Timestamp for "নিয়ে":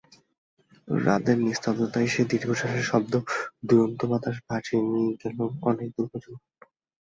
4.87-5.13